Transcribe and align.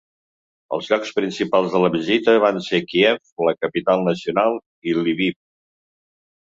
Els 0.77 0.87
llocs 0.93 1.11
principals 1.17 1.69
de 1.75 1.81
la 1.85 1.91
visita 1.97 2.35
van 2.45 2.59
ser 2.69 2.81
Kíev, 2.95 3.23
la 3.51 3.57
capital 3.63 4.05
nacional, 4.11 4.61
i 4.93 4.99
Lviv. 5.03 5.41